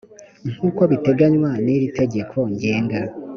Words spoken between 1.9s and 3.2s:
tegeko ngenga